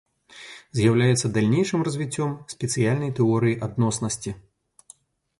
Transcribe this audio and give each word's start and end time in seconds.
З'яўляецца 0.77 1.27
далейшым 1.35 1.83
развіццём 1.87 2.31
спецыяльнай 2.53 3.11
тэорыі 3.19 3.53
адноснасці. 3.69 4.33